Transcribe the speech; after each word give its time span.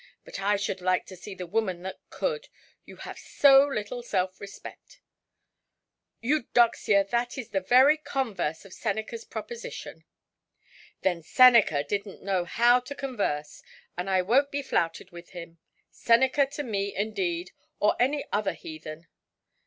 But 0.25 0.39
I 0.39 0.55
should 0.55 0.81
like 0.81 1.05
to 1.05 1.15
see 1.15 1.35
the 1.35 1.45
woman 1.45 1.83
that 1.83 1.99
could; 2.09 2.47
you 2.85 2.95
have 2.95 3.19
so 3.19 3.63
little 3.67 4.01
self–respect". 4.01 4.99
"Eudoxia, 6.23 7.03
that 7.11 7.37
is 7.37 7.49
the 7.49 7.59
very 7.59 7.97
converse 7.99 8.65
of 8.65 8.71
Senecaʼs 8.71 9.29
proposition". 9.29 10.03
"Then 11.03 11.21
Seneca 11.21 11.83
didnʼt 11.83 12.21
know 12.23 12.45
how 12.45 12.79
to 12.79 12.95
converse, 12.95 13.61
and 13.95 14.09
I 14.09 14.23
wonʼt 14.23 14.49
be 14.49 14.63
flouted 14.63 15.11
with 15.11 15.29
him. 15.37 15.59
Seneca 15.91 16.47
to 16.47 16.63
me, 16.63 16.95
indeed, 16.95 17.51
or 17.79 17.95
any 17.99 18.25
other 18.33 18.53
heathen! 18.53 19.05